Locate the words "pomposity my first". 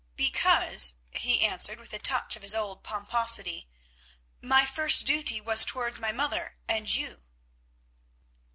2.83-5.05